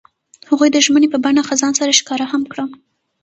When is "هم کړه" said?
2.31-2.65